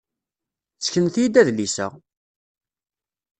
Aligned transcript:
Seknet-iyi-d 0.79 1.39
adlis-a! 1.41 1.87